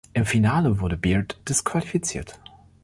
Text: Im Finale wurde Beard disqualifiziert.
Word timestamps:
Im 0.13 0.25
Finale 0.25 0.79
wurde 0.79 0.97
Beard 0.97 1.37
disqualifiziert. 1.47 2.39